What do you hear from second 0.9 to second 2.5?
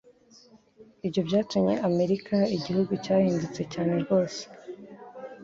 Ibyo byatumye Amerika